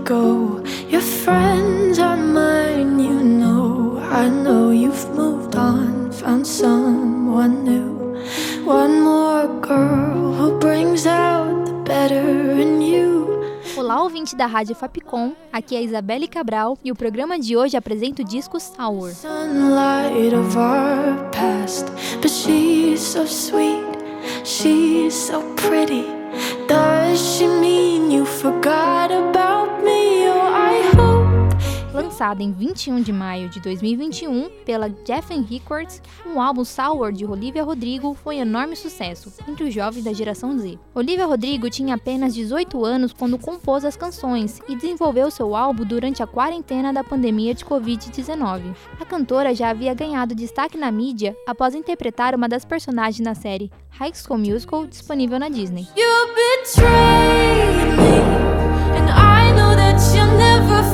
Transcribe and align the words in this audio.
ago. 0.00 0.62
Your 0.88 1.02
friends 1.02 1.98
are 1.98 2.16
mine, 2.16 2.98
you 2.98 3.20
know. 3.22 3.98
I 4.10 4.28
know 4.28 4.70
you've 4.70 5.08
moved 5.14 5.54
on, 5.56 6.10
found 6.12 6.46
someone 6.46 7.64
new. 7.64 8.16
One 8.64 9.02
more 9.02 9.48
girl 9.60 10.34
who 10.34 10.58
brings 10.58 11.06
out 11.06 11.66
the 11.66 11.72
better 11.84 12.52
in 12.60 12.80
you. 12.82 13.28
Olá, 13.76 14.02
ouvinte 14.02 14.36
da 14.36 14.46
Rádio 14.46 14.74
Fapcom. 14.74 15.32
Aqui 15.52 15.76
é 15.76 15.82
Isabelle 15.82 16.28
Cabral 16.28 16.76
e 16.84 16.90
o 16.92 16.94
programa 16.94 17.38
de 17.38 17.56
hoje 17.56 17.76
apresenta 17.76 18.22
o 18.22 18.24
disco 18.24 18.58
Sour. 18.60 19.10
Sunlight 19.10 20.34
of 20.34 20.56
our 20.56 21.30
past, 21.30 21.86
but 22.20 22.30
she's 22.30 23.00
so 23.00 23.26
sweet, 23.26 23.84
she's 24.44 25.14
so 25.14 25.42
pretty. 25.56 26.04
Does 26.68 27.18
she 27.18 27.46
mean 27.46 28.12
you 28.12 28.24
forgot 28.24 28.99
Lançado 32.20 32.42
em 32.42 32.52
21 32.52 33.00
de 33.00 33.14
maio 33.14 33.48
de 33.48 33.58
2021 33.60 34.50
pela 34.66 34.94
Geffen 35.06 35.40
Records, 35.40 36.02
o 36.26 36.38
álbum 36.38 36.66
Sour 36.66 37.12
de 37.12 37.24
Olivia 37.24 37.64
Rodrigo 37.64 38.12
foi 38.12 38.36
um 38.36 38.42
enorme 38.42 38.76
sucesso 38.76 39.32
entre 39.48 39.64
os 39.64 39.72
jovens 39.72 40.04
da 40.04 40.12
geração 40.12 40.58
Z. 40.58 40.78
Olivia 40.94 41.24
Rodrigo 41.24 41.70
tinha 41.70 41.94
apenas 41.94 42.34
18 42.34 42.84
anos 42.84 43.14
quando 43.14 43.38
compôs 43.38 43.86
as 43.86 43.96
canções 43.96 44.60
e 44.68 44.76
desenvolveu 44.76 45.30
seu 45.30 45.56
álbum 45.56 45.82
durante 45.82 46.22
a 46.22 46.26
quarentena 46.26 46.92
da 46.92 47.02
pandemia 47.02 47.54
de 47.54 47.64
Covid-19. 47.64 48.76
A 49.00 49.04
cantora 49.06 49.54
já 49.54 49.70
havia 49.70 49.94
ganhado 49.94 50.34
destaque 50.34 50.76
na 50.76 50.90
mídia 50.90 51.34
após 51.48 51.74
interpretar 51.74 52.34
uma 52.34 52.50
das 52.50 52.66
personagens 52.66 53.24
na 53.24 53.34
série 53.34 53.70
High 53.92 54.12
School 54.14 54.40
Musical 54.40 54.86
disponível 54.86 55.38
na 55.38 55.48
Disney. 55.48 55.88
You'll 55.96 56.34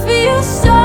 feel 0.07 0.43
sorry 0.43 0.76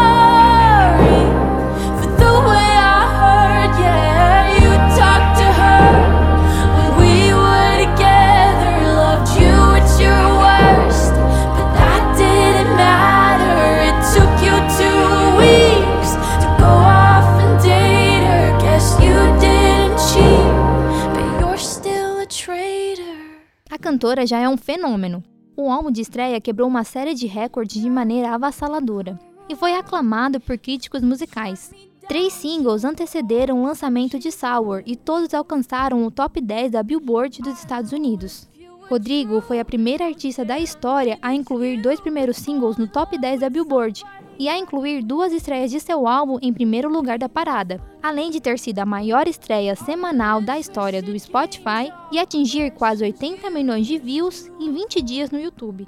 cantora 24.01 24.25
já 24.25 24.39
é 24.39 24.49
um 24.49 24.57
fenômeno. 24.57 25.23
O 25.55 25.69
álbum 25.69 25.91
de 25.91 26.01
estreia 26.01 26.41
quebrou 26.41 26.67
uma 26.67 26.83
série 26.83 27.13
de 27.13 27.27
recordes 27.27 27.79
de 27.79 27.87
maneira 27.87 28.31
avassaladora 28.31 29.19
e 29.47 29.55
foi 29.55 29.75
aclamado 29.75 30.39
por 30.39 30.57
críticos 30.57 31.03
musicais. 31.03 31.71
Três 32.07 32.33
singles 32.33 32.83
antecederam 32.83 33.61
o 33.61 33.63
lançamento 33.63 34.17
de 34.17 34.31
Sour 34.31 34.81
e 34.87 34.95
todos 34.95 35.35
alcançaram 35.35 36.03
o 36.03 36.09
top 36.09 36.41
10 36.41 36.71
da 36.71 36.81
Billboard 36.81 37.43
dos 37.43 37.59
Estados 37.59 37.91
Unidos. 37.91 38.49
Rodrigo 38.89 39.39
foi 39.39 39.59
a 39.59 39.65
primeira 39.65 40.05
artista 40.05 40.43
da 40.43 40.57
história 40.57 41.19
a 41.21 41.35
incluir 41.35 41.79
dois 41.79 41.99
primeiros 41.99 42.37
singles 42.37 42.77
no 42.77 42.87
top 42.87 43.19
10 43.19 43.41
da 43.41 43.51
Billboard 43.51 44.03
e 44.39 44.49
a 44.49 44.57
incluir 44.57 45.03
duas 45.03 45.31
estreias 45.31 45.69
de 45.69 45.79
seu 45.79 46.07
álbum 46.07 46.39
em 46.41 46.51
primeiro 46.51 46.91
lugar 46.91 47.19
da 47.19 47.29
parada, 47.29 47.79
além 48.01 48.31
de 48.31 48.39
ter 48.41 48.57
sido 48.57 48.79
a 48.79 48.85
maior 48.85 49.27
estreia 49.27 49.75
semanal 49.75 50.41
da 50.41 50.59
história 50.59 51.01
do 51.01 51.17
Spotify 51.17 51.91
e 52.11 52.19
atingir 52.19 52.71
quase 52.71 53.03
80 53.03 53.49
milhões 53.49 53.85
de 53.85 53.97
views 53.97 54.49
em 54.59 54.73
20 54.73 55.01
dias 55.01 55.31
no 55.31 55.39
YouTube. 55.39 55.87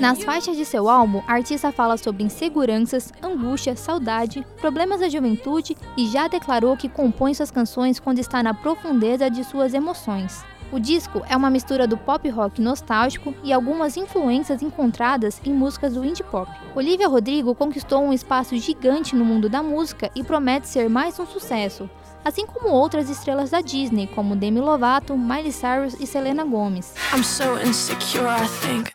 Nas 0.00 0.22
faixas 0.22 0.56
de 0.56 0.66
seu 0.66 0.88
álbum, 0.88 1.22
a 1.26 1.32
artista 1.32 1.72
fala 1.72 1.96
sobre 1.96 2.22
inseguranças, 2.24 3.10
angústia, 3.22 3.74
saudade, 3.74 4.46
problemas 4.60 5.00
da 5.00 5.08
juventude 5.08 5.74
e 5.96 6.06
já 6.08 6.28
declarou 6.28 6.76
que 6.76 6.90
compõe 6.90 7.32
suas 7.32 7.50
canções 7.50 7.98
quando 7.98 8.18
está 8.18 8.42
na 8.42 8.52
profundeza 8.52 9.30
de 9.30 9.42
suas 9.42 9.72
emoções. 9.72 10.44
O 10.74 10.80
disco 10.80 11.22
é 11.28 11.36
uma 11.36 11.50
mistura 11.50 11.86
do 11.86 11.96
pop 11.96 12.28
rock 12.28 12.60
nostálgico 12.60 13.32
e 13.44 13.52
algumas 13.52 13.96
influências 13.96 14.60
encontradas 14.60 15.40
em 15.44 15.54
músicas 15.54 15.94
do 15.94 16.04
indie 16.04 16.24
pop. 16.24 16.50
Olivia 16.74 17.06
Rodrigo 17.06 17.54
conquistou 17.54 18.02
um 18.02 18.12
espaço 18.12 18.56
gigante 18.56 19.14
no 19.14 19.24
mundo 19.24 19.48
da 19.48 19.62
música 19.62 20.10
e 20.16 20.24
promete 20.24 20.66
ser 20.66 20.90
mais 20.90 21.16
um 21.20 21.26
sucesso, 21.26 21.88
assim 22.24 22.44
como 22.44 22.74
outras 22.74 23.08
estrelas 23.08 23.50
da 23.50 23.60
Disney, 23.60 24.08
como 24.08 24.34
Demi 24.34 24.60
Lovato, 24.60 25.16
Miley 25.16 25.52
Cyrus 25.52 25.94
e 26.00 26.08
Selena 26.08 26.42
Gomez. 26.42 26.92
I'm 27.14 27.22
so 27.22 27.56
insecure, 27.64 28.26
I 28.26 28.48
think 28.66 28.92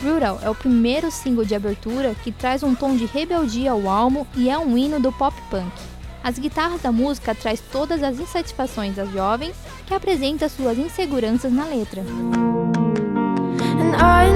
Brutal 0.00 0.40
é 0.42 0.48
o 0.48 0.54
primeiro 0.54 1.10
single 1.10 1.44
de 1.44 1.54
abertura 1.54 2.14
que 2.22 2.32
traz 2.32 2.62
um 2.62 2.74
tom 2.74 2.96
de 2.96 3.04
rebeldia 3.04 3.72
ao 3.72 3.88
álbum 3.88 4.24
e 4.34 4.48
é 4.48 4.58
um 4.58 4.76
hino 4.76 4.98
do 4.98 5.12
pop 5.12 5.36
punk. 5.50 5.70
As 6.22 6.38
guitarras 6.38 6.80
da 6.80 6.90
música 6.90 7.34
traz 7.34 7.60
todas 7.72 8.02
as 8.02 8.18
insatisfações 8.18 8.96
das 8.96 9.10
jovens 9.10 9.54
que 9.86 9.94
apresenta 9.94 10.48
suas 10.48 10.78
inseguranças 10.78 11.52
na 11.52 11.64
letra. 11.64 12.02
And 13.80 13.94
I 13.94 14.30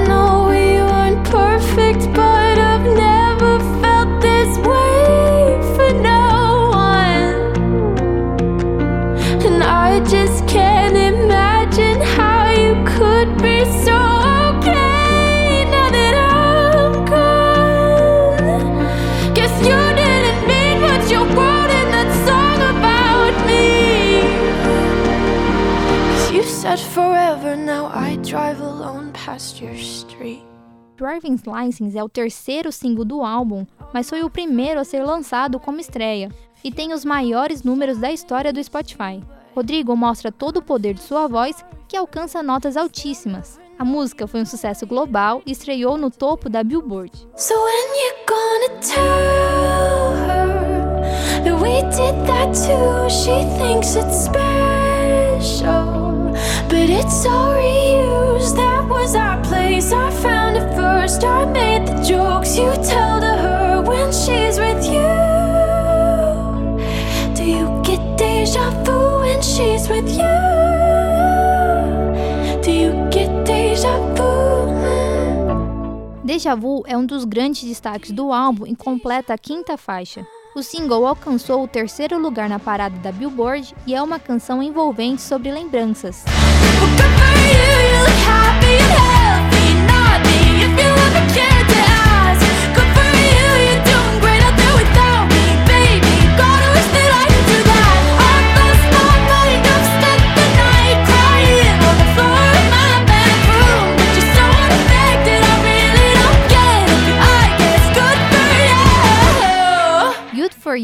drive 28.34 28.60
alone 28.60 29.12
past 29.12 29.62
your 29.62 29.74
street. 29.74 30.42
Driving 30.96 31.38
License 31.46 31.96
é 31.96 32.02
o 32.02 32.08
terceiro 32.08 32.72
single 32.72 33.04
do 33.04 33.22
álbum, 33.22 33.64
mas 33.92 34.10
foi 34.10 34.24
o 34.24 34.30
primeiro 34.30 34.80
a 34.80 34.84
ser 34.84 35.04
lançado 35.04 35.60
como 35.60 35.78
estreia 35.78 36.28
e 36.64 36.72
tem 36.72 36.92
os 36.92 37.04
maiores 37.04 37.62
números 37.62 37.98
da 37.98 38.10
história 38.10 38.52
do 38.52 38.62
Spotify. 38.62 39.22
Rodrigo 39.54 39.96
mostra 39.96 40.32
todo 40.32 40.56
o 40.56 40.62
poder 40.62 40.94
de 40.94 41.02
sua 41.02 41.28
voz, 41.28 41.64
que 41.86 41.96
alcança 41.96 42.42
notas 42.42 42.76
altíssimas. 42.76 43.60
A 43.78 43.84
música 43.84 44.26
foi 44.26 44.40
um 44.42 44.46
sucesso 44.46 44.84
global 44.84 45.40
e 45.46 45.52
estreou 45.52 45.96
no 45.96 46.10
topo 46.10 46.48
da 46.48 46.64
Billboard. 46.64 47.12
So 47.36 47.54
when 47.54 47.84
but 56.68 56.88
it's 56.90 57.26
all 57.26 57.54
reused. 57.54 58.56
That 58.56 58.88
was 58.88 59.14
our 59.14 59.42
place. 59.42 59.92
I 59.92 60.10
found 60.10 60.56
it 60.56 60.74
first. 60.74 61.24
I 61.24 61.44
made 61.46 61.86
the 61.86 62.02
jokes 62.02 62.56
you 62.56 62.72
tell 62.82 63.20
to 63.20 63.34
her 63.46 63.82
when 63.82 64.12
she's 64.12 64.58
with 64.58 64.84
you. 64.84 65.14
Do 67.34 67.44
you 67.44 67.66
get 67.82 68.02
deja 68.18 68.70
vu 68.84 69.20
when 69.20 69.42
sheets 69.42 69.88
with 69.88 70.08
you. 70.08 70.34
Do 72.62 72.70
you 72.70 72.92
get 73.10 73.30
deja 73.44 73.98
vu? 74.14 74.24
Deja 76.24 76.56
Vu 76.56 76.82
é 76.86 76.96
um 76.96 77.04
dos 77.04 77.24
grandes 77.26 77.62
destaques 77.62 78.10
do 78.10 78.32
álbum 78.32 78.66
e 78.66 78.74
completa 78.74 79.34
a 79.34 79.38
quinta 79.38 79.76
faixa. 79.76 80.26
O 80.54 80.62
single 80.62 81.04
alcançou 81.04 81.64
o 81.64 81.68
terceiro 81.68 82.16
lugar 82.16 82.48
na 82.48 82.60
parada 82.60 82.96
da 82.98 83.10
Billboard 83.10 83.74
e 83.84 83.92
é 83.92 84.00
uma 84.00 84.20
canção 84.20 84.62
envolvente 84.62 85.20
sobre 85.20 85.50
lembranças. 85.50 86.22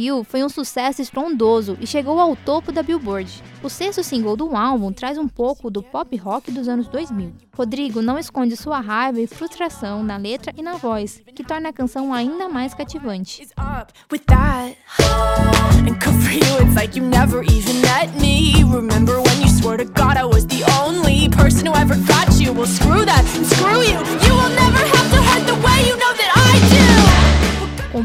You. 0.00 0.24
Foi 0.24 0.42
um 0.42 0.48
sucesso 0.48 1.02
estrondoso 1.02 1.76
e 1.80 1.86
chegou 1.86 2.18
ao 2.18 2.34
topo 2.34 2.72
da 2.72 2.82
Billboard. 2.82 3.42
O 3.62 3.68
sexto 3.68 4.02
single 4.02 4.36
do 4.36 4.56
álbum 4.56 4.92
traz 4.92 5.18
um 5.18 5.28
pouco 5.28 5.70
do 5.70 5.82
pop 5.82 6.16
rock 6.16 6.50
dos 6.50 6.68
anos 6.68 6.88
2000. 6.88 7.32
Rodrigo 7.54 8.00
não 8.00 8.18
esconde 8.18 8.56
sua 8.56 8.80
raiva 8.80 9.20
e 9.20 9.26
frustração 9.26 10.02
na 10.02 10.16
letra 10.16 10.52
e 10.56 10.62
na 10.62 10.76
voz, 10.76 11.22
que 11.34 11.44
torna 11.44 11.68
a 11.68 11.72
canção 11.72 12.14
ainda 12.14 12.48
mais 12.48 12.72
cativante. 12.72 13.46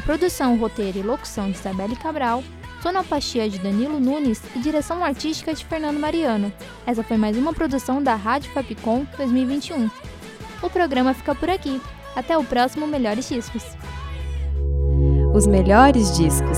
Produção, 0.05 0.55
roteiro 0.57 0.99
e 0.99 1.01
locução 1.01 1.51
de 1.51 1.57
Isabelle 1.57 1.95
Cabral, 1.95 2.43
sonoplastia 2.81 3.49
de 3.49 3.59
Danilo 3.59 3.99
Nunes 3.99 4.41
e 4.55 4.59
direção 4.59 5.03
artística 5.03 5.53
de 5.53 5.65
Fernando 5.65 5.99
Mariano. 5.99 6.53
Essa 6.85 7.03
foi 7.03 7.17
mais 7.17 7.35
uma 7.35 7.53
produção 7.53 8.01
da 8.01 8.15
Rádio 8.15 8.51
Fapcom 8.51 9.05
2021. 9.17 9.89
O 10.61 10.69
programa 10.69 11.13
fica 11.13 11.33
por 11.33 11.49
aqui. 11.49 11.81
Até 12.15 12.37
o 12.37 12.43
próximo 12.43 12.87
Melhores 12.87 13.27
Discos. 13.27 13.63
Os 15.33 15.45
melhores 15.47 16.15
discos. 16.15 16.57